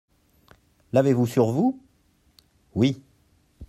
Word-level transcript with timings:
L'avez-vous 0.93 1.27
sur 1.27 1.51
vous? 1.51 1.79
Oui. 2.73 3.03